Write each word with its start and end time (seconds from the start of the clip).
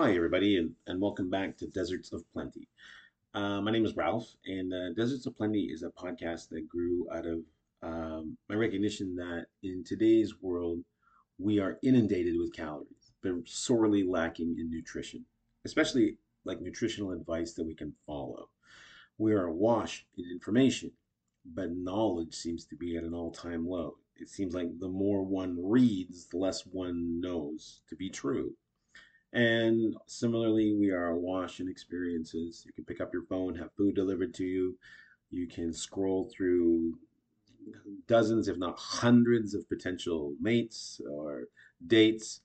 Hi, 0.00 0.14
everybody, 0.16 0.56
and, 0.56 0.72
and 0.86 0.98
welcome 0.98 1.28
back 1.28 1.58
to 1.58 1.66
Deserts 1.66 2.10
of 2.14 2.24
Plenty. 2.32 2.66
Uh, 3.34 3.60
my 3.60 3.70
name 3.70 3.84
is 3.84 3.98
Ralph, 3.98 4.34
and 4.46 4.72
uh, 4.72 4.94
Deserts 4.94 5.26
of 5.26 5.36
Plenty 5.36 5.64
is 5.64 5.82
a 5.82 5.90
podcast 5.90 6.48
that 6.48 6.70
grew 6.70 7.06
out 7.12 7.26
of 7.26 7.40
um, 7.82 8.38
my 8.48 8.54
recognition 8.54 9.14
that 9.16 9.48
in 9.62 9.84
today's 9.84 10.40
world, 10.40 10.82
we 11.38 11.58
are 11.60 11.78
inundated 11.82 12.38
with 12.38 12.54
calories, 12.54 13.12
but 13.22 13.32
sorely 13.44 14.02
lacking 14.02 14.56
in 14.58 14.70
nutrition, 14.70 15.26
especially 15.66 16.16
like 16.46 16.62
nutritional 16.62 17.12
advice 17.12 17.52
that 17.52 17.66
we 17.66 17.74
can 17.74 17.92
follow. 18.06 18.48
We 19.18 19.34
are 19.34 19.44
awash 19.44 20.06
in 20.16 20.24
information, 20.32 20.92
but 21.44 21.76
knowledge 21.76 22.32
seems 22.34 22.64
to 22.68 22.74
be 22.74 22.96
at 22.96 23.04
an 23.04 23.12
all 23.12 23.32
time 23.32 23.68
low. 23.68 23.98
It 24.16 24.30
seems 24.30 24.54
like 24.54 24.78
the 24.78 24.88
more 24.88 25.22
one 25.22 25.58
reads, 25.62 26.24
the 26.24 26.38
less 26.38 26.64
one 26.64 27.20
knows 27.20 27.82
to 27.90 27.96
be 27.96 28.08
true. 28.08 28.54
And 29.32 29.94
similarly, 30.06 30.74
we 30.74 30.90
are 30.90 31.10
awash 31.10 31.60
in 31.60 31.68
experiences. 31.68 32.64
You 32.66 32.72
can 32.72 32.84
pick 32.84 33.00
up 33.00 33.12
your 33.12 33.22
phone, 33.22 33.54
have 33.54 33.72
food 33.76 33.94
delivered 33.94 34.34
to 34.34 34.44
you. 34.44 34.76
You 35.30 35.46
can 35.46 35.72
scroll 35.72 36.28
through 36.34 36.98
dozens, 38.08 38.48
if 38.48 38.56
not 38.56 38.78
hundreds, 38.78 39.54
of 39.54 39.68
potential 39.68 40.34
mates 40.40 41.00
or 41.08 41.44
dates. 41.86 42.40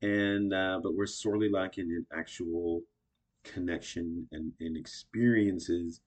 And 0.00 0.54
uh, 0.54 0.80
but 0.82 0.94
we're 0.94 1.06
sorely 1.06 1.50
lacking 1.50 1.90
in 1.90 2.06
actual 2.16 2.82
connection 3.44 4.26
and, 4.32 4.52
and 4.60 4.76
experiences 4.76 6.00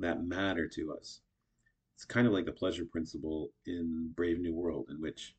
that 0.00 0.24
matter 0.24 0.66
to 0.68 0.92
us. 0.92 1.20
It's 1.94 2.04
kind 2.04 2.26
of 2.26 2.32
like 2.32 2.46
the 2.46 2.52
pleasure 2.52 2.84
principle 2.84 3.50
in 3.66 4.12
Brave 4.14 4.40
New 4.40 4.54
World, 4.54 4.86
in 4.90 5.00
which 5.00 5.34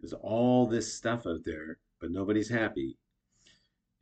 there's 0.00 0.12
all 0.12 0.66
this 0.66 0.92
stuff 0.92 1.26
out 1.26 1.44
there, 1.44 1.78
but 2.00 2.10
nobody's 2.10 2.48
happy 2.48 2.96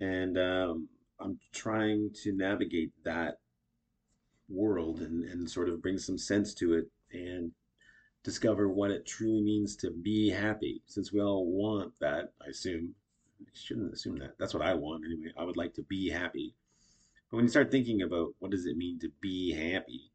and 0.00 0.38
um, 0.38 0.88
I'm 1.20 1.38
trying 1.52 2.10
to 2.22 2.32
navigate 2.32 2.92
that 3.04 3.38
world 4.48 5.00
and, 5.00 5.24
and 5.24 5.50
sort 5.50 5.68
of 5.68 5.82
bring 5.82 5.98
some 5.98 6.18
sense 6.18 6.54
to 6.54 6.74
it 6.74 6.86
and 7.12 7.52
discover 8.22 8.68
what 8.68 8.90
it 8.90 9.06
truly 9.06 9.42
means 9.42 9.76
to 9.76 9.90
be 9.90 10.30
happy. 10.30 10.82
Since 10.86 11.12
we 11.12 11.20
all 11.20 11.46
want 11.46 11.92
that, 12.00 12.32
I 12.44 12.50
assume. 12.50 12.94
I 13.40 13.50
shouldn't 13.52 13.92
assume 13.92 14.18
that. 14.18 14.36
That's 14.38 14.54
what 14.54 14.62
I 14.62 14.74
want 14.74 15.04
anyway. 15.04 15.32
I 15.38 15.44
would 15.44 15.56
like 15.56 15.74
to 15.74 15.82
be 15.82 16.08
happy. 16.08 16.54
But 17.30 17.36
when 17.36 17.44
you 17.44 17.50
start 17.50 17.70
thinking 17.70 18.02
about 18.02 18.34
what 18.38 18.50
does 18.50 18.66
it 18.66 18.76
mean 18.76 18.98
to 19.00 19.10
be 19.20 19.52
happy, 19.52 20.10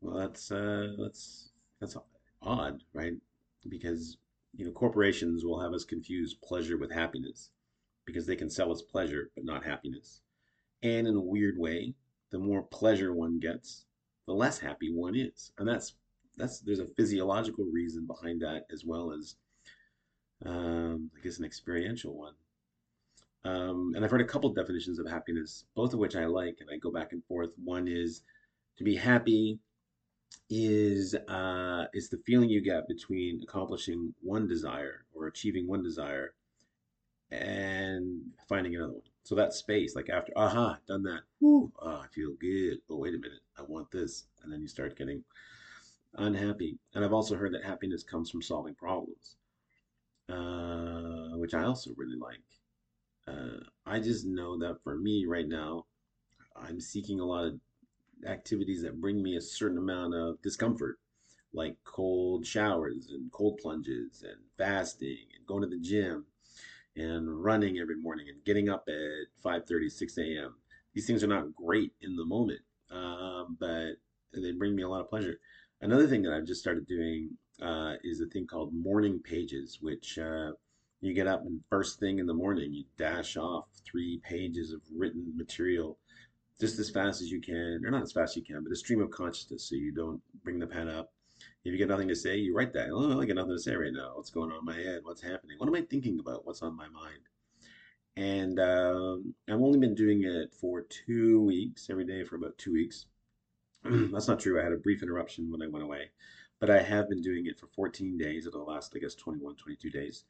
well, 0.00 0.16
that's 0.16 0.50
uh, 0.50 0.94
that's 0.98 1.50
that's 1.80 1.96
odd, 2.42 2.82
right? 2.92 3.14
Because 3.68 4.16
you 4.54 4.64
know 4.64 4.72
corporations 4.72 5.44
will 5.44 5.60
have 5.60 5.72
us 5.72 5.84
confuse 5.84 6.34
pleasure 6.34 6.76
with 6.76 6.92
happiness 6.92 7.50
because 8.06 8.26
they 8.26 8.36
can 8.36 8.50
sell 8.50 8.72
us 8.72 8.82
pleasure 8.82 9.30
but 9.34 9.44
not 9.44 9.64
happiness. 9.64 10.20
And 10.82 11.06
in 11.06 11.16
a 11.16 11.20
weird 11.20 11.58
way, 11.58 11.94
the 12.30 12.38
more 12.38 12.62
pleasure 12.62 13.12
one 13.12 13.38
gets, 13.38 13.86
the 14.26 14.34
less 14.34 14.58
happy 14.58 14.92
one 14.92 15.14
is. 15.14 15.52
And 15.58 15.68
that's 15.68 15.94
that's 16.36 16.60
there's 16.60 16.80
a 16.80 16.86
physiological 16.96 17.64
reason 17.66 18.06
behind 18.06 18.42
that 18.42 18.66
as 18.72 18.84
well 18.84 19.12
as 19.12 19.36
um, 20.44 21.10
I 21.16 21.22
guess 21.22 21.38
an 21.38 21.44
experiential 21.44 22.16
one. 22.16 22.34
Um, 23.44 23.92
and 23.94 24.04
I've 24.04 24.10
heard 24.10 24.20
a 24.20 24.26
couple 24.26 24.52
definitions 24.52 24.98
of 24.98 25.08
happiness, 25.08 25.64
both 25.74 25.92
of 25.92 25.98
which 25.98 26.16
I 26.16 26.26
like, 26.26 26.58
and 26.60 26.70
I 26.70 26.78
go 26.78 26.90
back 26.90 27.12
and 27.12 27.22
forth. 27.24 27.50
One 27.62 27.86
is 27.86 28.22
to 28.78 28.84
be 28.84 28.96
happy 28.96 29.58
is 30.50 31.14
uh, 31.14 31.86
is 31.92 32.08
the 32.08 32.20
feeling 32.26 32.48
you 32.48 32.60
get 32.60 32.88
between 32.88 33.42
accomplishing 33.42 34.14
one 34.22 34.48
desire 34.48 35.04
or 35.14 35.26
achieving 35.26 35.68
one 35.68 35.82
desire 35.82 36.34
and 37.40 38.20
finding 38.48 38.76
another 38.76 38.92
one. 38.92 39.02
So 39.24 39.34
that 39.34 39.54
space, 39.54 39.96
like 39.96 40.10
after, 40.10 40.32
aha, 40.36 40.78
done 40.86 41.02
that. 41.04 41.22
Whoo, 41.40 41.72
oh, 41.80 42.02
I 42.04 42.06
feel 42.12 42.32
good. 42.40 42.78
Oh, 42.90 42.96
wait 42.96 43.14
a 43.14 43.18
minute, 43.18 43.40
I 43.58 43.62
want 43.62 43.90
this. 43.90 44.24
And 44.42 44.52
then 44.52 44.60
you 44.60 44.68
start 44.68 44.98
getting 44.98 45.24
unhappy. 46.14 46.78
And 46.94 47.04
I've 47.04 47.12
also 47.12 47.36
heard 47.36 47.54
that 47.54 47.64
happiness 47.64 48.02
comes 48.02 48.30
from 48.30 48.42
solving 48.42 48.74
problems, 48.74 49.36
uh, 50.28 51.36
which 51.38 51.54
I 51.54 51.64
also 51.64 51.92
really 51.96 52.18
like. 52.18 52.40
Uh, 53.26 53.64
I 53.86 54.00
just 54.00 54.26
know 54.26 54.58
that 54.58 54.82
for 54.84 54.96
me 54.96 55.24
right 55.26 55.48
now, 55.48 55.86
I'm 56.54 56.80
seeking 56.80 57.20
a 57.20 57.24
lot 57.24 57.46
of 57.46 57.60
activities 58.26 58.82
that 58.82 59.00
bring 59.00 59.22
me 59.22 59.36
a 59.36 59.40
certain 59.40 59.78
amount 59.78 60.14
of 60.14 60.40
discomfort, 60.42 60.98
like 61.52 61.76
cold 61.84 62.46
showers 62.46 63.10
and 63.10 63.32
cold 63.32 63.58
plunges 63.62 64.22
and 64.22 64.40
fasting 64.58 65.26
and 65.36 65.46
going 65.46 65.62
to 65.62 65.68
the 65.68 65.78
gym 65.80 66.26
and 66.96 67.42
running 67.42 67.78
every 67.78 67.96
morning 67.96 68.26
and 68.28 68.44
getting 68.44 68.68
up 68.68 68.84
at 68.88 69.44
5.30 69.44 69.90
6 69.90 70.18
a.m 70.18 70.54
these 70.94 71.06
things 71.06 71.24
are 71.24 71.28
not 71.28 71.54
great 71.54 71.92
in 72.00 72.16
the 72.16 72.24
moment 72.24 72.60
uh, 72.90 73.44
but 73.58 73.94
they 74.32 74.52
bring 74.52 74.74
me 74.74 74.82
a 74.82 74.88
lot 74.88 75.00
of 75.00 75.08
pleasure. 75.08 75.38
Another 75.80 76.06
thing 76.06 76.22
that 76.22 76.32
i've 76.32 76.46
just 76.46 76.60
started 76.60 76.86
doing 76.86 77.30
uh, 77.62 77.94
is 78.02 78.20
a 78.20 78.26
thing 78.26 78.46
called 78.46 78.72
morning 78.72 79.20
pages 79.22 79.78
which 79.80 80.18
uh, 80.18 80.50
you 81.00 81.12
get 81.12 81.26
up 81.26 81.42
and 81.42 81.60
first 81.68 82.00
thing 82.00 82.18
in 82.18 82.26
the 82.26 82.34
morning 82.34 82.72
you 82.72 82.84
dash 82.96 83.36
off 83.36 83.66
three 83.84 84.20
pages 84.24 84.72
of 84.72 84.80
written 84.96 85.32
material 85.36 85.98
just 86.60 86.78
as 86.78 86.90
fast 86.90 87.20
as 87.20 87.30
you 87.30 87.40
can 87.40 87.82
or 87.84 87.90
not 87.90 88.02
as 88.02 88.12
fast 88.12 88.32
as 88.32 88.36
you 88.36 88.42
can 88.42 88.64
but 88.64 88.72
a 88.72 88.76
stream 88.76 89.02
of 89.02 89.10
consciousness 89.10 89.68
so 89.68 89.74
you 89.74 89.92
don't 89.92 90.20
bring 90.42 90.58
the 90.58 90.66
pen 90.66 90.88
up 90.88 91.12
if 91.64 91.72
you 91.72 91.78
get 91.78 91.88
nothing 91.88 92.08
to 92.08 92.14
say, 92.14 92.36
you 92.36 92.54
write 92.54 92.72
that. 92.74 92.90
Oh, 92.92 93.20
I 93.20 93.26
got 93.26 93.36
nothing 93.36 93.56
to 93.56 93.62
say 93.62 93.74
right 93.74 93.92
now. 93.92 94.12
What's 94.14 94.30
going 94.30 94.50
on 94.50 94.58
in 94.58 94.64
my 94.64 94.76
head? 94.76 95.00
What's 95.02 95.22
happening? 95.22 95.56
What 95.58 95.68
am 95.68 95.74
I 95.74 95.82
thinking 95.82 96.18
about? 96.20 96.46
What's 96.46 96.62
on 96.62 96.76
my 96.76 96.88
mind? 96.88 97.22
And 98.16 98.60
um, 98.60 99.34
I've 99.48 99.60
only 99.60 99.78
been 99.78 99.94
doing 99.94 100.22
it 100.24 100.52
for 100.52 100.82
two 100.82 101.40
weeks, 101.40 101.88
every 101.90 102.04
day 102.04 102.22
for 102.22 102.36
about 102.36 102.56
two 102.58 102.72
weeks. 102.72 103.06
That's 103.84 104.28
not 104.28 104.40
true. 104.40 104.60
I 104.60 104.64
had 104.64 104.72
a 104.72 104.78
brief 104.78 105.02
interruption 105.02 105.50
when 105.50 105.62
I 105.62 105.68
went 105.68 105.84
away, 105.84 106.10
but 106.60 106.70
I 106.70 106.80
have 106.80 107.08
been 107.08 107.22
doing 107.22 107.46
it 107.46 107.58
for 107.58 107.66
14 107.66 108.16
days 108.16 108.44
the 108.44 108.58
last, 108.58 108.92
I 108.94 109.00
guess, 109.00 109.14
21, 109.14 109.56
22 109.56 109.90
days. 109.90 110.24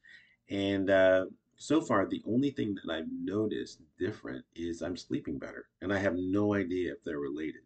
And 0.50 0.88
uh, 0.88 1.26
so 1.56 1.80
far, 1.80 2.06
the 2.06 2.22
only 2.26 2.50
thing 2.50 2.74
that 2.74 2.92
I've 2.92 3.10
noticed 3.10 3.80
different 3.98 4.44
is 4.54 4.82
I'm 4.82 4.96
sleeping 4.96 5.38
better. 5.38 5.66
And 5.82 5.92
I 5.92 5.98
have 5.98 6.16
no 6.16 6.54
idea 6.54 6.92
if 6.92 7.04
they're 7.04 7.18
related. 7.18 7.62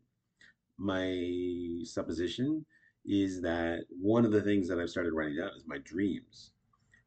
My 0.78 1.82
supposition 1.84 2.64
is 3.04 3.40
that 3.42 3.84
one 3.90 4.24
of 4.24 4.32
the 4.32 4.42
things 4.42 4.68
that 4.68 4.78
I've 4.78 4.90
started 4.90 5.12
writing 5.12 5.36
down 5.36 5.50
is 5.56 5.64
my 5.66 5.78
dreams. 5.78 6.50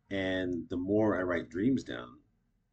And 0.09 0.67
the 0.69 0.77
more 0.77 1.17
I 1.17 1.23
write 1.23 1.49
dreams 1.49 1.83
down, 1.83 2.17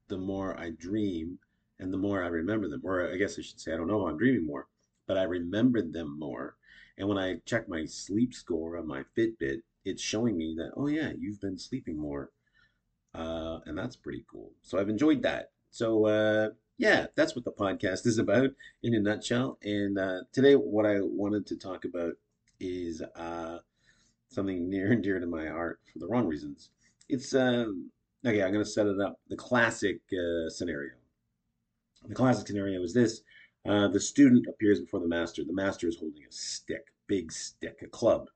the 0.08 0.18
more 0.18 0.58
I 0.58 0.70
dream 0.70 1.38
and 1.78 1.92
the 1.92 1.98
more 1.98 2.22
I 2.22 2.28
remember 2.28 2.68
them. 2.68 2.80
Or 2.84 3.10
I 3.12 3.16
guess 3.16 3.38
I 3.38 3.42
should 3.42 3.60
say, 3.60 3.72
I 3.72 3.76
don't 3.76 3.86
know 3.86 4.06
I'm 4.06 4.18
dreaming 4.18 4.46
more, 4.46 4.66
but 5.06 5.18
I 5.18 5.22
remembered 5.22 5.92
them 5.92 6.18
more. 6.18 6.56
And 6.96 7.08
when 7.08 7.18
I 7.18 7.36
check 7.44 7.68
my 7.68 7.84
sleep 7.84 8.34
score 8.34 8.76
on 8.76 8.88
my 8.88 9.04
Fitbit, 9.16 9.62
it's 9.84 10.02
showing 10.02 10.36
me 10.36 10.54
that, 10.58 10.72
oh, 10.76 10.88
yeah, 10.88 11.12
you've 11.16 11.40
been 11.40 11.58
sleeping 11.58 11.96
more. 11.96 12.30
Uh, 13.14 13.60
and 13.66 13.78
that's 13.78 13.96
pretty 13.96 14.24
cool. 14.30 14.52
So 14.62 14.78
I've 14.78 14.88
enjoyed 14.88 15.22
that. 15.22 15.50
So, 15.70 16.06
uh, 16.06 16.48
yeah, 16.76 17.06
that's 17.14 17.34
what 17.36 17.44
the 17.44 17.52
podcast 17.52 18.06
is 18.06 18.18
about 18.18 18.50
in 18.82 18.94
a 18.94 19.00
nutshell. 19.00 19.58
And 19.62 19.98
uh, 19.98 20.20
today, 20.32 20.54
what 20.54 20.86
I 20.86 21.00
wanted 21.00 21.46
to 21.48 21.56
talk 21.56 21.84
about 21.84 22.14
is 22.60 23.02
uh, 23.16 23.58
something 24.28 24.68
near 24.68 24.92
and 24.92 25.02
dear 25.02 25.18
to 25.18 25.26
my 25.26 25.46
heart 25.46 25.80
for 25.92 25.98
the 25.98 26.06
wrong 26.06 26.26
reasons. 26.26 26.70
It's 27.08 27.34
um, 27.34 27.90
okay. 28.24 28.42
I'm 28.42 28.52
going 28.52 28.64
to 28.64 28.70
set 28.70 28.86
it 28.86 29.00
up. 29.00 29.18
The 29.28 29.36
classic 29.36 30.00
uh, 30.12 30.48
scenario. 30.50 30.92
The 32.06 32.14
classic 32.14 32.46
scenario 32.46 32.82
is 32.82 32.94
this: 32.94 33.22
uh, 33.66 33.88
the 33.88 34.00
student 34.00 34.46
appears 34.48 34.80
before 34.80 35.00
the 35.00 35.08
master. 35.08 35.44
The 35.44 35.52
master 35.52 35.88
is 35.88 35.96
holding 35.96 36.22
a 36.22 36.32
stick, 36.32 36.86
big 37.06 37.32
stick, 37.32 37.80
a 37.82 37.88
club, 37.88 38.28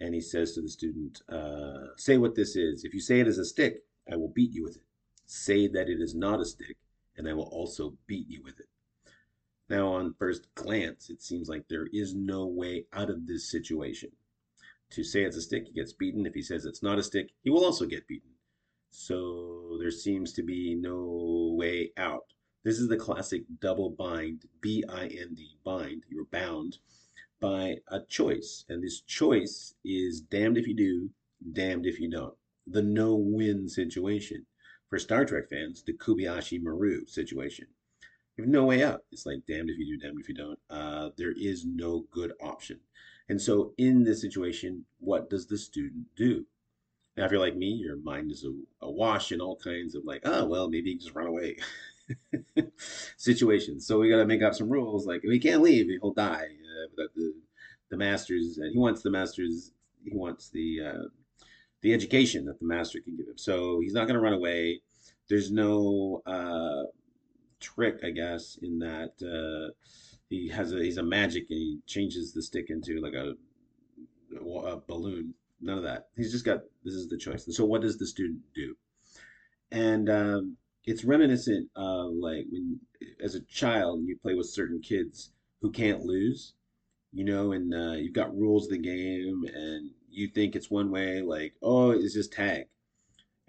and 0.00 0.14
he 0.14 0.20
says 0.20 0.54
to 0.54 0.62
the 0.62 0.68
student, 0.68 1.22
uh, 1.28 1.94
"Say 1.96 2.18
what 2.18 2.34
this 2.34 2.56
is. 2.56 2.84
If 2.84 2.94
you 2.94 3.00
say 3.00 3.20
it 3.20 3.28
is 3.28 3.38
a 3.38 3.44
stick, 3.44 3.82
I 4.10 4.16
will 4.16 4.28
beat 4.28 4.52
you 4.52 4.62
with 4.62 4.76
it. 4.76 4.82
Say 5.26 5.68
that 5.68 5.88
it 5.88 6.00
is 6.00 6.14
not 6.14 6.40
a 6.40 6.44
stick, 6.44 6.76
and 7.16 7.28
I 7.28 7.32
will 7.32 7.48
also 7.48 7.96
beat 8.06 8.28
you 8.28 8.42
with 8.42 8.60
it." 8.60 8.69
Now, 9.70 9.92
on 9.92 10.14
first 10.18 10.52
glance, 10.56 11.10
it 11.10 11.22
seems 11.22 11.48
like 11.48 11.68
there 11.68 11.86
is 11.92 12.12
no 12.12 12.44
way 12.44 12.86
out 12.92 13.08
of 13.08 13.28
this 13.28 13.48
situation. 13.48 14.10
To 14.90 15.04
say 15.04 15.22
it's 15.22 15.36
a 15.36 15.40
stick, 15.40 15.68
he 15.68 15.72
gets 15.72 15.92
beaten. 15.92 16.26
If 16.26 16.34
he 16.34 16.42
says 16.42 16.64
it's 16.64 16.82
not 16.82 16.98
a 16.98 17.04
stick, 17.04 17.30
he 17.44 17.50
will 17.50 17.64
also 17.64 17.86
get 17.86 18.08
beaten. 18.08 18.30
So 18.90 19.78
there 19.80 19.92
seems 19.92 20.32
to 20.32 20.42
be 20.42 20.74
no 20.74 21.54
way 21.56 21.92
out. 21.96 22.24
This 22.64 22.80
is 22.80 22.88
the 22.88 22.96
classic 22.96 23.44
double 23.60 23.90
bind, 23.90 24.46
B 24.60 24.84
I 24.88 25.04
N 25.04 25.34
D, 25.34 25.56
bind. 25.64 26.02
You're 26.08 26.24
bound 26.24 26.78
by 27.40 27.76
a 27.86 28.00
choice. 28.08 28.64
And 28.68 28.82
this 28.82 29.02
choice 29.02 29.74
is 29.84 30.20
damned 30.20 30.58
if 30.58 30.66
you 30.66 30.74
do, 30.74 31.10
damned 31.52 31.86
if 31.86 32.00
you 32.00 32.10
don't. 32.10 32.34
The 32.66 32.82
no 32.82 33.14
win 33.14 33.68
situation. 33.68 34.46
For 34.88 34.98
Star 34.98 35.24
Trek 35.24 35.48
fans, 35.48 35.84
the 35.84 35.92
Kobayashi 35.92 36.60
Maru 36.60 37.06
situation. 37.06 37.68
You 38.36 38.44
have 38.44 38.50
no 38.50 38.64
way 38.64 38.82
out. 38.82 39.02
It's 39.12 39.26
like 39.26 39.46
damned 39.46 39.70
if 39.70 39.78
you 39.78 39.98
do, 39.98 40.06
damned 40.06 40.20
if 40.20 40.28
you 40.28 40.34
don't. 40.34 40.58
Uh, 40.70 41.10
there 41.16 41.32
is 41.36 41.64
no 41.64 42.06
good 42.10 42.32
option. 42.40 42.80
And 43.28 43.40
so, 43.40 43.74
in 43.78 44.02
this 44.02 44.20
situation, 44.20 44.84
what 44.98 45.30
does 45.30 45.46
the 45.46 45.58
student 45.58 46.06
do? 46.16 46.46
Now, 47.16 47.26
if 47.26 47.32
you're 47.32 47.40
like 47.40 47.56
me, 47.56 47.68
your 47.68 47.96
mind 47.96 48.32
is 48.32 48.46
awash 48.80 49.30
in 49.30 49.40
all 49.40 49.56
kinds 49.56 49.94
of 49.94 50.04
like, 50.04 50.22
oh, 50.24 50.46
well, 50.46 50.68
maybe 50.70 50.94
just 50.96 51.14
run 51.14 51.26
away. 51.26 51.56
situations. 53.16 53.86
So 53.86 53.98
we 53.98 54.10
got 54.10 54.16
to 54.16 54.26
make 54.26 54.42
up 54.42 54.54
some 54.54 54.68
rules. 54.68 55.06
Like 55.06 55.20
if 55.24 55.30
he 55.30 55.38
can't 55.38 55.62
leave, 55.62 55.88
he'll 55.88 56.12
die. 56.12 56.46
Uh, 56.46 57.04
the 57.14 57.34
the 57.90 57.96
masters, 57.96 58.58
and 58.58 58.72
he 58.72 58.78
wants 58.78 59.02
the 59.02 59.10
masters. 59.10 59.72
He 60.04 60.10
wants 60.16 60.48
the 60.48 60.80
uh, 60.86 61.08
the 61.82 61.92
education 61.92 62.44
that 62.46 62.58
the 62.58 62.66
master 62.66 63.00
can 63.00 63.16
give 63.16 63.26
him. 63.26 63.38
So 63.38 63.80
he's 63.80 63.92
not 63.92 64.06
going 64.06 64.14
to 64.14 64.20
run 64.20 64.32
away. 64.32 64.80
There's 65.28 65.50
no 65.50 66.22
uh, 66.26 66.84
trick, 67.60 68.00
I 68.04 68.10
guess, 68.10 68.58
in 68.62 68.78
that 68.80 69.12
uh, 69.22 69.72
he 70.28 70.48
has 70.48 70.72
a 70.72 70.78
he's 70.82 70.98
a 70.98 71.02
magic 71.02 71.46
and 71.50 71.58
he 71.58 71.78
changes 71.86 72.32
the 72.32 72.42
stick 72.42 72.70
into 72.70 73.00
like 73.00 73.14
a, 73.14 73.34
a 74.66 74.80
balloon. 74.86 75.34
None 75.60 75.78
of 75.78 75.84
that. 75.84 76.08
He's 76.16 76.32
just 76.32 76.44
got 76.44 76.60
this 76.84 76.94
is 76.94 77.08
the 77.08 77.18
choice. 77.18 77.46
And 77.46 77.54
so 77.54 77.64
what 77.64 77.82
does 77.82 77.98
the 77.98 78.06
student 78.06 78.40
do? 78.54 78.74
And 79.72 80.10
um, 80.10 80.56
it's 80.84 81.04
reminiscent 81.04 81.68
of 81.76 82.12
like 82.14 82.46
when 82.50 82.80
as 83.22 83.34
a 83.34 83.40
child 83.42 84.00
you 84.04 84.16
play 84.16 84.34
with 84.34 84.48
certain 84.48 84.80
kids 84.80 85.32
who 85.60 85.70
can't 85.70 86.02
lose 86.02 86.54
you 87.12 87.24
know 87.24 87.52
and 87.52 87.74
uh, 87.74 87.92
you've 87.92 88.14
got 88.14 88.36
rules 88.36 88.64
of 88.66 88.72
the 88.72 88.78
game 88.78 89.44
and 89.52 89.90
you 90.10 90.28
think 90.28 90.54
it's 90.54 90.70
one 90.70 90.90
way 90.90 91.20
like 91.20 91.54
oh 91.62 91.90
it's 91.90 92.14
just 92.14 92.32
tag 92.32 92.66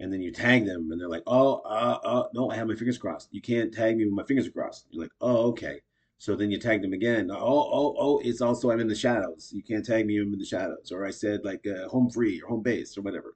and 0.02 0.12
then 0.12 0.20
you 0.20 0.30
tag 0.30 0.66
them 0.66 0.90
and 0.90 1.00
they're 1.00 1.08
like 1.08 1.22
oh 1.26 1.62
uh, 1.64 1.98
uh, 2.04 2.28
no 2.34 2.50
i 2.50 2.56
have 2.56 2.68
my 2.68 2.74
fingers 2.74 2.98
crossed 2.98 3.28
you 3.32 3.40
can't 3.40 3.72
tag 3.72 3.96
me 3.96 4.04
with 4.04 4.14
my 4.14 4.24
fingers 4.24 4.48
crossed 4.48 4.86
you're 4.90 5.04
like 5.04 5.12
oh 5.20 5.48
okay 5.48 5.80
so 6.18 6.36
then 6.36 6.50
you 6.50 6.58
tag 6.58 6.82
them 6.82 6.92
again 6.92 7.30
oh 7.30 7.36
oh 7.72 7.96
oh 7.98 8.20
it's 8.24 8.40
also 8.40 8.70
i'm 8.70 8.80
in 8.80 8.88
the 8.88 8.94
shadows 8.94 9.50
you 9.54 9.62
can't 9.62 9.86
tag 9.86 10.06
me 10.06 10.18
i'm 10.18 10.32
in 10.32 10.38
the 10.38 10.44
shadows 10.44 10.92
or 10.92 11.06
i 11.06 11.10
said 11.10 11.40
like 11.44 11.64
uh, 11.66 11.88
home 11.88 12.10
free 12.10 12.40
or 12.42 12.48
home 12.48 12.62
base 12.62 12.98
or 12.98 13.02
whatever 13.02 13.34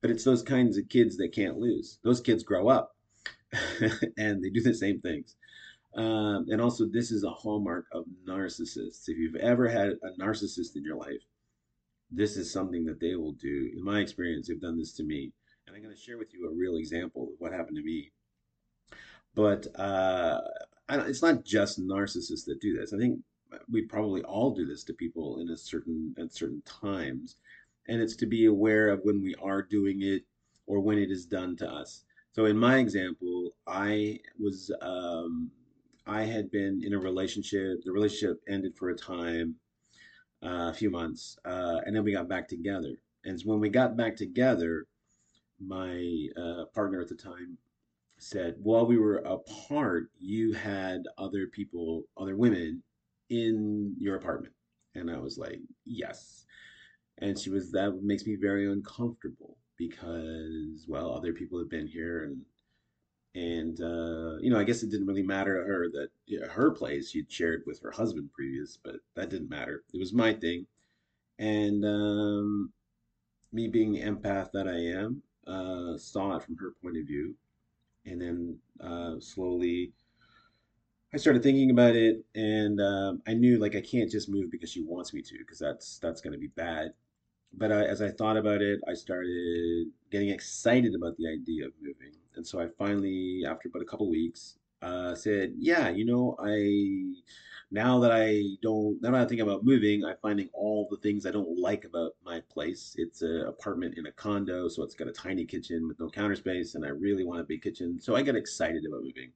but 0.00 0.10
it's 0.10 0.24
those 0.24 0.42
kinds 0.42 0.78
of 0.78 0.88
kids 0.88 1.16
that 1.16 1.34
can't 1.34 1.58
lose 1.58 1.98
those 2.02 2.20
kids 2.20 2.42
grow 2.42 2.68
up 2.68 2.96
and 4.16 4.42
they 4.42 4.50
do 4.50 4.60
the 4.60 4.74
same 4.74 5.00
things. 5.00 5.36
Um, 5.96 6.46
and 6.48 6.60
also, 6.60 6.86
this 6.86 7.10
is 7.10 7.24
a 7.24 7.30
hallmark 7.30 7.86
of 7.92 8.04
narcissists. 8.28 9.08
If 9.08 9.16
you've 9.16 9.36
ever 9.36 9.68
had 9.68 9.88
a 9.88 10.20
narcissist 10.20 10.76
in 10.76 10.84
your 10.84 10.96
life, 10.96 11.22
this 12.10 12.36
is 12.36 12.52
something 12.52 12.84
that 12.84 13.00
they 13.00 13.16
will 13.16 13.32
do. 13.32 13.70
In 13.76 13.82
my 13.82 14.00
experience, 14.00 14.48
they've 14.48 14.60
done 14.60 14.78
this 14.78 14.92
to 14.94 15.04
me. 15.04 15.32
And 15.66 15.74
I'm 15.74 15.82
going 15.82 15.94
to 15.94 16.00
share 16.00 16.18
with 16.18 16.32
you 16.32 16.48
a 16.48 16.54
real 16.54 16.76
example 16.76 17.24
of 17.24 17.34
what 17.38 17.52
happened 17.52 17.76
to 17.76 17.82
me. 17.82 18.12
But 19.34 19.66
uh, 19.78 20.40
it's 20.88 21.22
not 21.22 21.44
just 21.44 21.80
narcissists 21.80 22.44
that 22.46 22.60
do 22.60 22.76
this. 22.76 22.92
I 22.92 22.98
think 22.98 23.20
we 23.70 23.82
probably 23.82 24.22
all 24.22 24.54
do 24.54 24.66
this 24.66 24.84
to 24.84 24.94
people 24.94 25.40
in 25.40 25.50
a 25.50 25.56
certain 25.56 26.14
at 26.18 26.32
certain 26.32 26.62
times, 26.62 27.36
and 27.88 28.00
it's 28.00 28.16
to 28.16 28.26
be 28.26 28.46
aware 28.46 28.88
of 28.88 29.00
when 29.02 29.22
we 29.22 29.34
are 29.42 29.62
doing 29.62 30.02
it 30.02 30.22
or 30.66 30.80
when 30.80 30.98
it 30.98 31.10
is 31.10 31.26
done 31.26 31.56
to 31.56 31.68
us. 31.68 32.04
So 32.32 32.46
in 32.46 32.56
my 32.56 32.78
example, 32.78 33.54
I 33.66 34.20
was 34.38 34.70
um, 34.80 35.50
I 36.06 36.22
had 36.22 36.50
been 36.50 36.82
in 36.84 36.94
a 36.94 36.98
relationship. 36.98 37.82
The 37.84 37.92
relationship 37.92 38.40
ended 38.48 38.76
for 38.76 38.90
a 38.90 38.96
time, 38.96 39.56
uh, 40.42 40.70
a 40.70 40.74
few 40.74 40.90
months, 40.90 41.38
uh, 41.44 41.80
and 41.84 41.94
then 41.94 42.04
we 42.04 42.12
got 42.12 42.28
back 42.28 42.48
together. 42.48 42.96
And 43.24 43.40
when 43.44 43.58
we 43.60 43.68
got 43.68 43.96
back 43.96 44.16
together, 44.16 44.86
my 45.60 46.28
uh, 46.36 46.66
partner 46.74 47.00
at 47.00 47.08
the 47.08 47.14
time 47.14 47.58
said, 48.18 48.56
"While 48.62 48.86
we 48.86 48.98
were 48.98 49.18
apart, 49.18 50.10
you 50.20 50.52
had 50.52 51.02
other 51.18 51.46
people, 51.46 52.04
other 52.16 52.36
women, 52.36 52.82
in 53.30 53.94
your 53.98 54.16
apartment." 54.16 54.54
And 54.94 55.10
I 55.10 55.18
was 55.18 55.38
like, 55.38 55.60
"Yes." 55.84 56.46
And 57.18 57.38
she 57.38 57.50
was, 57.50 57.72
"That 57.72 58.02
makes 58.02 58.26
me 58.26 58.36
very 58.36 58.70
uncomfortable." 58.70 59.56
because 59.76 60.84
well 60.88 61.12
other 61.12 61.32
people 61.32 61.58
have 61.58 61.68
been 61.68 61.86
here 61.86 62.24
and 62.24 62.42
and 63.34 63.80
uh, 63.80 64.38
you 64.40 64.50
know 64.50 64.58
I 64.58 64.64
guess 64.64 64.82
it 64.82 64.90
didn't 64.90 65.06
really 65.06 65.22
matter 65.22 65.58
to 65.58 65.66
her 65.66 65.88
that 65.92 66.08
you 66.26 66.40
know, 66.40 66.48
her 66.48 66.70
place 66.70 67.10
she'd 67.10 67.30
shared 67.30 67.62
with 67.66 67.80
her 67.82 67.90
husband 67.90 68.30
previous, 68.32 68.78
but 68.82 68.96
that 69.14 69.28
didn't 69.28 69.50
matter. 69.50 69.84
It 69.92 69.98
was 69.98 70.14
my 70.14 70.32
thing, 70.32 70.66
and 71.38 71.84
um, 71.84 72.72
me 73.52 73.68
being 73.68 73.92
the 73.92 74.00
empath 74.00 74.52
that 74.52 74.66
I 74.66 74.78
am, 74.98 75.22
uh, 75.46 75.96
saw 75.96 76.36
it 76.36 76.42
from 76.42 76.56
her 76.56 76.72
point 76.82 76.96
of 76.96 77.06
view, 77.06 77.34
and 78.04 78.20
then 78.20 78.58
uh, 78.80 79.20
slowly. 79.20 79.92
I 81.14 81.18
started 81.18 81.42
thinking 81.42 81.70
about 81.70 81.96
it, 81.96 82.24
and 82.34 82.80
um, 82.80 83.22
I 83.26 83.32
knew 83.34 83.58
like 83.58 83.74
I 83.74 83.80
can't 83.80 84.10
just 84.10 84.28
move 84.28 84.50
because 84.50 84.70
she 84.70 84.82
wants 84.82 85.14
me 85.14 85.22
to, 85.22 85.38
because 85.38 85.58
that's 85.58 85.98
that's 85.98 86.20
going 86.20 86.32
to 86.32 86.38
be 86.38 86.48
bad 86.48 86.92
but 87.56 87.72
I, 87.72 87.84
as 87.84 88.02
I 88.02 88.10
thought 88.10 88.36
about 88.36 88.60
it, 88.60 88.80
I 88.88 88.94
started 88.94 89.88
getting 90.10 90.28
excited 90.30 90.94
about 90.94 91.16
the 91.16 91.28
idea 91.28 91.66
of 91.66 91.72
moving. 91.80 92.12
And 92.34 92.46
so 92.46 92.60
I 92.60 92.68
finally, 92.78 93.44
after 93.48 93.68
about 93.68 93.82
a 93.82 93.86
couple 93.86 94.10
weeks, 94.10 94.58
uh, 94.86 95.14
said, 95.14 95.54
"Yeah, 95.58 95.88
you 95.90 96.04
know, 96.04 96.36
I 96.38 97.14
now 97.70 97.98
that 98.00 98.12
I 98.12 98.42
don't 98.62 99.00
now 99.02 99.10
that 99.12 99.20
I 99.22 99.24
think 99.26 99.40
about 99.40 99.64
moving, 99.64 100.04
I'm 100.04 100.16
finding 100.22 100.48
all 100.52 100.86
the 100.90 100.98
things 100.98 101.26
I 101.26 101.32
don't 101.32 101.58
like 101.58 101.84
about 101.84 102.12
my 102.24 102.40
place. 102.48 102.94
It's 102.98 103.22
an 103.22 103.42
apartment 103.48 103.98
in 103.98 104.06
a 104.06 104.12
condo, 104.12 104.68
so 104.68 104.82
it's 104.84 104.94
got 104.94 105.08
a 105.08 105.12
tiny 105.12 105.44
kitchen 105.44 105.88
with 105.88 105.98
no 106.00 106.08
counter 106.08 106.36
space, 106.36 106.74
and 106.74 106.84
I 106.84 106.90
really 106.90 107.24
want 107.24 107.40
a 107.40 107.44
big 107.44 107.62
kitchen. 107.62 108.00
So 108.00 108.14
I 108.16 108.22
got 108.22 108.36
excited 108.36 108.84
about 108.86 109.02
moving, 109.02 109.32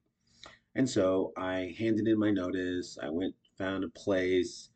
and 0.75 0.89
so 0.89 1.33
I 1.37 1.75
handed 1.77 2.07
in 2.07 2.19
my 2.19 2.31
notice. 2.31 2.97
I 3.01 3.09
went 3.09 3.35
found 3.57 3.83
a 3.83 3.89
place 3.89 4.69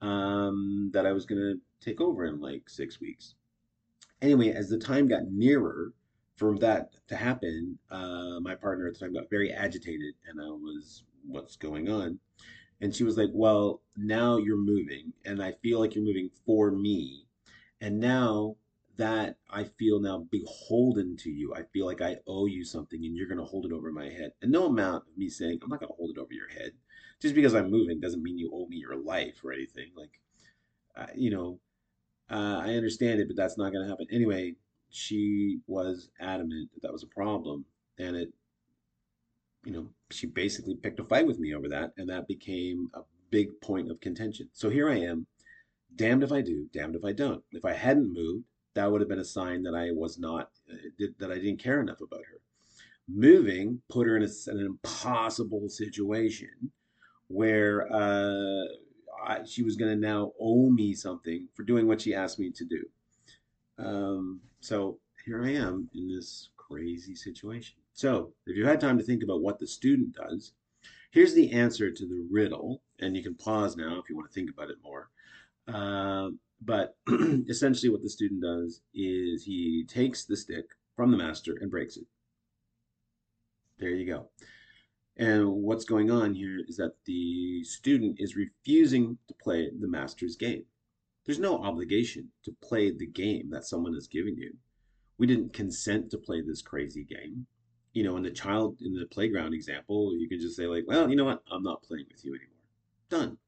um, 0.00 0.90
that 0.92 1.06
I 1.06 1.12
was 1.12 1.26
gonna 1.26 1.54
take 1.80 2.00
over 2.00 2.26
in 2.26 2.40
like 2.40 2.68
six 2.68 3.00
weeks. 3.00 3.34
Anyway, 4.22 4.50
as 4.50 4.68
the 4.68 4.78
time 4.78 5.08
got 5.08 5.24
nearer 5.30 5.92
for 6.40 6.58
that 6.58 6.88
to 7.08 7.16
happen, 7.16 7.78
uh, 7.90 8.40
my 8.40 8.54
partner 8.54 8.88
at 8.88 8.94
the 8.94 9.00
time 9.00 9.12
got 9.12 9.28
very 9.28 9.52
agitated, 9.52 10.14
and 10.26 10.40
I 10.40 10.46
was, 10.46 11.04
"What's 11.26 11.56
going 11.56 11.90
on?" 11.90 12.18
And 12.80 12.94
she 12.94 13.04
was 13.04 13.18
like, 13.18 13.28
"Well, 13.32 13.82
now 13.96 14.38
you're 14.38 14.56
moving, 14.56 15.12
and 15.26 15.42
I 15.42 15.52
feel 15.52 15.78
like 15.80 15.94
you're 15.94 16.04
moving 16.04 16.30
for 16.46 16.72
me, 16.72 17.26
and 17.80 18.00
now." 18.00 18.56
that 18.96 19.38
I 19.48 19.64
feel 19.64 19.98
now 19.98 20.26
beholden 20.30 21.16
to 21.18 21.30
you. 21.30 21.54
I 21.54 21.62
feel 21.72 21.86
like 21.86 22.02
I 22.02 22.18
owe 22.26 22.44
you 22.44 22.64
something 22.64 23.02
and 23.02 23.16
you're 23.16 23.28
going 23.28 23.38
to 23.38 23.44
hold 23.44 23.64
it 23.64 23.72
over 23.72 23.90
my 23.90 24.10
head. 24.10 24.32
And 24.42 24.52
no 24.52 24.66
amount 24.66 25.04
of 25.08 25.16
me 25.16 25.30
saying, 25.30 25.60
I'm 25.62 25.70
not 25.70 25.80
going 25.80 25.88
to 25.88 25.96
hold 25.96 26.10
it 26.10 26.20
over 26.20 26.34
your 26.34 26.50
head. 26.50 26.72
Just 27.18 27.34
because 27.34 27.54
I'm 27.54 27.70
moving 27.70 27.98
doesn't 27.98 28.22
mean 28.22 28.36
you 28.36 28.50
owe 28.52 28.66
me 28.66 28.76
your 28.76 28.96
life 28.96 29.42
or 29.42 29.54
anything. 29.54 29.92
Like, 29.96 30.20
uh, 30.94 31.12
you 31.14 31.30
know, 31.30 31.60
uh, 32.30 32.60
I 32.62 32.74
understand 32.74 33.20
it, 33.20 33.28
but 33.28 33.38
that's 33.38 33.56
not 33.56 33.72
going 33.72 33.84
to 33.84 33.88
happen. 33.88 34.06
Anyway, 34.10 34.56
she 34.90 35.60
was 35.66 36.10
adamant 36.20 36.70
that 36.74 36.82
that 36.82 36.92
was 36.92 37.02
a 37.02 37.06
problem. 37.06 37.64
And 37.98 38.16
it, 38.16 38.32
you 39.64 39.72
know, 39.72 39.88
she 40.10 40.26
basically 40.26 40.74
picked 40.76 41.00
a 41.00 41.04
fight 41.04 41.26
with 41.26 41.38
me 41.38 41.54
over 41.54 41.68
that. 41.68 41.92
And 41.96 42.08
that 42.08 42.28
became 42.28 42.90
a 42.94 43.00
big 43.30 43.60
point 43.60 43.90
of 43.90 44.00
contention. 44.00 44.48
So 44.52 44.68
here 44.68 44.90
I 44.90 44.98
am, 44.98 45.26
damned 45.94 46.22
if 46.22 46.32
I 46.32 46.40
do, 46.40 46.66
damned 46.72 46.96
if 46.96 47.04
I 47.04 47.12
don't. 47.12 47.42
If 47.52 47.64
I 47.64 47.72
hadn't 47.72 48.12
moved, 48.12 48.44
that 48.74 48.90
would 48.90 49.00
have 49.00 49.08
been 49.08 49.18
a 49.18 49.24
sign 49.24 49.62
that 49.64 49.74
I 49.74 49.90
was 49.92 50.18
not, 50.18 50.50
uh, 50.72 51.06
that 51.18 51.30
I 51.30 51.36
didn't 51.36 51.62
care 51.62 51.80
enough 51.80 52.00
about 52.00 52.20
her. 52.20 52.40
Moving 53.08 53.82
put 53.88 54.06
her 54.06 54.16
in 54.16 54.22
a, 54.22 54.50
an 54.50 54.60
impossible 54.60 55.68
situation 55.68 56.72
where, 57.28 57.92
uh, 57.92 58.64
I, 59.22 59.44
she 59.44 59.62
was 59.62 59.76
going 59.76 59.92
to 59.92 60.00
now 60.00 60.32
owe 60.40 60.70
me 60.70 60.94
something 60.94 61.48
for 61.54 61.62
doing 61.62 61.86
what 61.86 62.00
she 62.00 62.14
asked 62.14 62.38
me 62.38 62.50
to 62.52 62.64
do. 62.64 62.84
Um, 63.82 64.40
so 64.60 64.98
here 65.24 65.44
I 65.44 65.50
am 65.50 65.88
in 65.94 66.08
this 66.08 66.50
crazy 66.56 67.14
situation. 67.14 67.76
So 67.92 68.32
if 68.46 68.56
you 68.56 68.66
had 68.66 68.80
time 68.80 68.98
to 68.98 69.04
think 69.04 69.22
about 69.22 69.42
what 69.42 69.58
the 69.58 69.66
student 69.66 70.14
does, 70.14 70.52
here's 71.10 71.34
the 71.34 71.52
answer 71.52 71.90
to 71.90 72.06
the 72.06 72.26
riddle, 72.30 72.82
and 73.00 73.16
you 73.16 73.22
can 73.22 73.34
pause 73.34 73.76
now 73.76 73.98
if 73.98 74.08
you 74.08 74.16
want 74.16 74.30
to 74.30 74.34
think 74.34 74.50
about 74.50 74.70
it 74.70 74.78
more. 74.82 75.10
Uh, 75.66 76.30
but 76.62 76.96
essentially, 77.48 77.90
what 77.90 78.02
the 78.02 78.10
student 78.10 78.42
does 78.42 78.82
is 78.94 79.44
he 79.44 79.84
takes 79.88 80.24
the 80.24 80.36
stick 80.36 80.66
from 80.94 81.10
the 81.10 81.16
master 81.16 81.56
and 81.60 81.70
breaks 81.70 81.96
it. 81.96 82.04
There 83.78 83.90
you 83.90 84.06
go. 84.06 84.28
And 85.16 85.48
what's 85.48 85.84
going 85.84 86.10
on 86.10 86.34
here 86.34 86.60
is 86.66 86.76
that 86.76 86.94
the 87.04 87.64
student 87.64 88.16
is 88.18 88.36
refusing 88.36 89.18
to 89.28 89.34
play 89.34 89.70
the 89.78 89.88
master's 89.88 90.36
game. 90.36 90.64
There's 91.30 91.38
no 91.38 91.58
obligation 91.58 92.32
to 92.42 92.56
play 92.60 92.90
the 92.90 93.06
game 93.06 93.50
that 93.50 93.64
someone 93.64 93.94
has 93.94 94.08
given 94.08 94.36
you. 94.36 94.52
We 95.16 95.28
didn't 95.28 95.52
consent 95.52 96.10
to 96.10 96.18
play 96.18 96.40
this 96.40 96.60
crazy 96.60 97.04
game. 97.04 97.46
You 97.92 98.02
know, 98.02 98.16
in 98.16 98.24
the 98.24 98.32
child 98.32 98.78
in 98.80 98.94
the 98.94 99.06
playground 99.06 99.54
example, 99.54 100.12
you 100.18 100.28
can 100.28 100.40
just 100.40 100.56
say 100.56 100.66
like, 100.66 100.88
"Well, 100.88 101.08
you 101.08 101.14
know 101.14 101.26
what? 101.26 101.44
I'm 101.48 101.62
not 101.62 101.84
playing 101.84 102.06
with 102.10 102.24
you 102.24 102.34
anymore." 102.34 102.64
Done. 103.10 103.38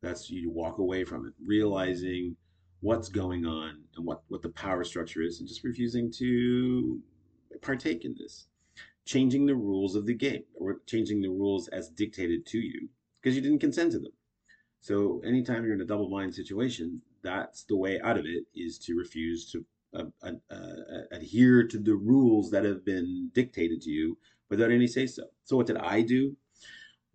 That's 0.00 0.30
you 0.30 0.50
walk 0.50 0.78
away 0.78 1.04
from 1.04 1.24
it, 1.24 1.34
realizing 1.46 2.34
what's 2.80 3.08
going 3.08 3.46
on 3.46 3.84
and 3.94 4.04
what 4.04 4.24
what 4.26 4.42
the 4.42 4.48
power 4.48 4.82
structure 4.82 5.22
is, 5.22 5.38
and 5.38 5.48
just 5.48 5.62
refusing 5.62 6.10
to 6.18 7.00
partake 7.60 8.04
in 8.04 8.16
this 8.18 8.48
changing 9.04 9.46
the 9.46 9.54
rules 9.54 9.94
of 9.94 10.06
the 10.06 10.14
game 10.14 10.42
or 10.54 10.80
changing 10.86 11.22
the 11.22 11.30
rules 11.30 11.68
as 11.68 11.88
dictated 11.88 12.44
to 12.46 12.58
you 12.58 12.88
because 13.20 13.36
you 13.36 13.42
didn't 13.42 13.60
consent 13.60 13.92
to 13.92 14.00
them. 14.00 14.12
So 14.80 15.22
anytime 15.24 15.64
you're 15.64 15.74
in 15.74 15.80
a 15.82 15.84
double 15.84 16.08
blind 16.08 16.34
situation, 16.34 17.00
that's 17.22 17.64
the 17.64 17.76
way 17.76 18.00
out 18.00 18.18
of 18.18 18.26
it 18.26 18.44
is 18.54 18.78
to 18.80 18.94
refuse 18.96 19.50
to 19.52 19.64
uh, 19.94 20.04
uh, 20.22 20.32
uh, 20.50 21.02
adhere 21.10 21.66
to 21.68 21.78
the 21.78 21.94
rules 21.94 22.50
that 22.50 22.64
have 22.64 22.84
been 22.84 23.30
dictated 23.34 23.82
to 23.82 23.90
you 23.90 24.16
without 24.48 24.70
any 24.70 24.86
say 24.86 25.06
so. 25.06 25.24
So 25.44 25.56
what 25.56 25.66
did 25.66 25.76
I 25.76 26.02
do? 26.02 26.36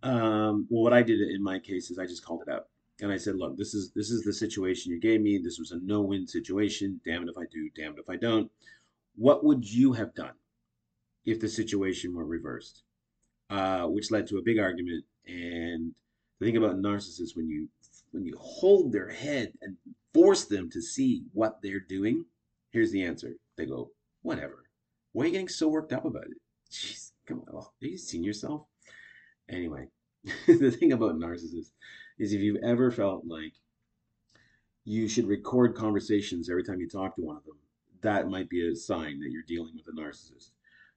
Um, 0.03 0.67
well, 0.69 0.83
what 0.83 0.93
I 0.93 1.01
did 1.01 1.19
in 1.19 1.43
my 1.43 1.59
case 1.59 1.89
is 1.89 1.97
I 1.97 2.05
just 2.05 2.23
called 2.23 2.43
it 2.45 2.51
out 2.51 2.67
and 3.01 3.11
I 3.11 3.17
said, 3.17 3.35
look, 3.35 3.57
this 3.57 3.73
is 3.73 3.91
this 3.91 4.09
is 4.09 4.23
the 4.23 4.33
situation 4.33 4.91
you 4.91 4.99
gave 4.99 5.21
me. 5.21 5.37
This 5.37 5.59
was 5.59 5.71
a 5.71 5.79
no-win 5.83 6.27
situation. 6.27 6.99
Damn 7.05 7.23
it 7.23 7.29
if 7.29 7.37
I 7.37 7.45
do, 7.51 7.69
damn 7.75 7.93
it 7.93 7.99
if 7.99 8.09
I 8.09 8.15
don't. 8.15 8.51
What 9.15 9.43
would 9.43 9.65
you 9.65 9.93
have 9.93 10.13
done 10.15 10.33
if 11.25 11.39
the 11.39 11.49
situation 11.49 12.15
were 12.15 12.25
reversed? 12.25 12.83
Uh, 13.49 13.85
which 13.85 14.11
led 14.11 14.27
to 14.27 14.37
a 14.37 14.41
big 14.41 14.59
argument. 14.59 15.05
And 15.25 15.93
the 16.39 16.45
thing 16.45 16.57
about 16.57 16.77
narcissists, 16.77 17.35
when 17.35 17.47
you 17.47 17.69
when 18.11 18.25
you 18.25 18.37
hold 18.39 18.91
their 18.91 19.09
head 19.09 19.53
and 19.61 19.77
force 20.13 20.45
them 20.45 20.69
to 20.71 20.81
see 20.81 21.23
what 21.33 21.61
they're 21.61 21.79
doing, 21.79 22.25
here's 22.71 22.91
the 22.91 23.03
answer. 23.03 23.35
They 23.57 23.65
go, 23.65 23.91
whatever. 24.21 24.65
Why 25.13 25.23
are 25.23 25.27
you 25.27 25.31
getting 25.33 25.47
so 25.47 25.67
worked 25.67 25.93
up 25.93 26.05
about 26.05 26.25
it? 26.25 26.37
Jeez, 26.71 27.11
come 27.25 27.43
on. 27.47 27.55
Have 27.55 27.63
you 27.81 27.97
seen 27.97 28.23
yourself? 28.23 28.65
Anyway, 29.49 29.87
the 30.47 30.71
thing 30.71 30.91
about 30.91 31.15
narcissists 31.15 31.71
is 32.19 32.33
if 32.33 32.41
you've 32.41 32.63
ever 32.63 32.91
felt 32.91 33.25
like 33.25 33.53
you 34.83 35.07
should 35.07 35.27
record 35.27 35.75
conversations 35.75 36.49
every 36.49 36.63
time 36.63 36.79
you 36.79 36.87
talk 36.87 37.15
to 37.15 37.21
one 37.21 37.37
of 37.37 37.43
them, 37.45 37.57
that 38.01 38.29
might 38.29 38.49
be 38.49 38.67
a 38.67 38.75
sign 38.75 39.19
that 39.19 39.31
you're 39.31 39.43
dealing 39.43 39.73
with 39.75 39.87
a 39.87 39.99
narcissist. 39.99 40.51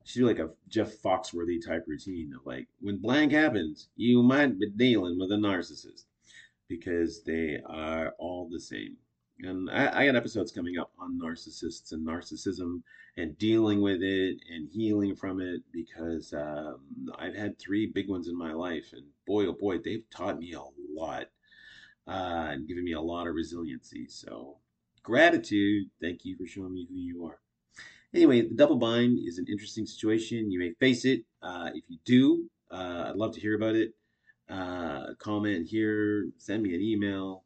Should 0.04 0.20
do 0.20 0.26
like 0.26 0.38
a 0.38 0.50
Jeff 0.68 0.92
Foxworthy 1.02 1.64
type 1.64 1.84
routine 1.86 2.32
of 2.34 2.46
like, 2.46 2.68
when 2.80 2.96
blank 2.98 3.32
happens, 3.32 3.88
you 3.96 4.22
might 4.22 4.58
be 4.58 4.70
dealing 4.70 5.18
with 5.18 5.30
a 5.30 5.36
narcissist 5.36 6.04
because 6.70 7.22
they 7.24 7.58
are 7.66 8.14
all 8.18 8.48
the 8.50 8.60
same. 8.60 8.96
And 9.40 9.68
I, 9.70 10.02
I 10.02 10.06
got 10.06 10.16
episodes 10.16 10.52
coming 10.52 10.78
up 10.78 10.92
on 10.98 11.18
narcissists 11.22 11.92
and 11.92 12.06
narcissism 12.06 12.82
and 13.16 13.36
dealing 13.38 13.82
with 13.82 14.02
it 14.02 14.38
and 14.48 14.68
healing 14.70 15.16
from 15.16 15.40
it 15.40 15.62
because 15.72 16.32
um, 16.32 16.78
I've 17.18 17.34
had 17.34 17.58
three 17.58 17.86
big 17.86 18.08
ones 18.08 18.28
in 18.28 18.38
my 18.38 18.52
life. 18.52 18.92
And 18.92 19.04
boy, 19.26 19.46
oh 19.46 19.52
boy, 19.52 19.78
they've 19.78 20.08
taught 20.14 20.38
me 20.38 20.52
a 20.52 20.62
lot 20.94 21.26
uh, 22.06 22.48
and 22.50 22.68
given 22.68 22.84
me 22.84 22.92
a 22.92 23.00
lot 23.00 23.26
of 23.26 23.34
resiliency. 23.34 24.06
So, 24.08 24.58
gratitude. 25.02 25.88
Thank 26.00 26.24
you 26.24 26.36
for 26.36 26.46
showing 26.46 26.74
me 26.74 26.86
who 26.88 26.96
you 26.96 27.26
are. 27.26 27.40
Anyway, 28.14 28.42
the 28.42 28.54
double 28.54 28.76
bind 28.76 29.18
is 29.26 29.38
an 29.38 29.46
interesting 29.48 29.86
situation. 29.86 30.50
You 30.50 30.58
may 30.60 30.72
face 30.78 31.04
it. 31.04 31.24
Uh, 31.42 31.70
if 31.74 31.84
you 31.88 31.98
do, 32.04 32.50
uh, 32.70 33.06
I'd 33.08 33.16
love 33.16 33.34
to 33.34 33.40
hear 33.40 33.56
about 33.56 33.74
it. 33.74 33.94
Uh, 34.50 35.14
comment 35.18 35.66
here, 35.66 36.28
send 36.38 36.62
me 36.62 36.74
an 36.74 36.80
email. 36.80 37.44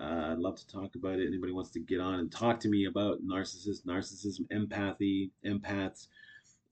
Uh, 0.00 0.28
I'd 0.32 0.38
love 0.38 0.56
to 0.56 0.68
talk 0.68 0.94
about 0.94 1.18
it. 1.18 1.26
Anybody 1.26 1.52
wants 1.52 1.70
to 1.70 1.80
get 1.80 2.00
on 2.00 2.20
and 2.20 2.30
talk 2.30 2.60
to 2.60 2.68
me 2.68 2.84
about 2.84 3.24
narcissism, 3.24 3.86
narcissism, 3.86 4.46
empathy, 4.50 5.32
empaths, 5.44 6.08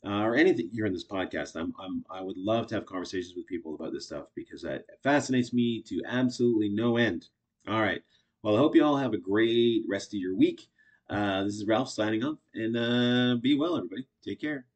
uh, 0.06 0.20
or 0.20 0.36
anything 0.36 0.68
here 0.72 0.84
in 0.84 0.92
this 0.92 1.06
podcast, 1.06 1.56
I'm, 1.56 1.74
I'm 1.80 2.04
I 2.10 2.20
would 2.20 2.36
love 2.36 2.66
to 2.68 2.74
have 2.74 2.84
conversations 2.84 3.34
with 3.34 3.46
people 3.46 3.74
about 3.74 3.92
this 3.92 4.06
stuff 4.06 4.26
because 4.34 4.60
that 4.62 4.84
fascinates 5.02 5.54
me 5.54 5.82
to 5.82 6.02
absolutely 6.06 6.68
no 6.68 6.98
end. 6.98 7.28
All 7.66 7.80
right. 7.80 8.02
Well, 8.42 8.56
I 8.56 8.58
hope 8.58 8.76
you 8.76 8.84
all 8.84 8.96
have 8.96 9.14
a 9.14 9.18
great 9.18 9.84
rest 9.88 10.12
of 10.12 10.20
your 10.20 10.36
week. 10.36 10.68
Uh, 11.08 11.44
this 11.44 11.54
is 11.54 11.66
Ralph 11.66 11.88
signing 11.88 12.22
off, 12.22 12.38
and 12.54 12.76
uh, 12.76 13.36
be 13.40 13.56
well, 13.56 13.76
everybody. 13.76 14.06
Take 14.22 14.40
care. 14.40 14.66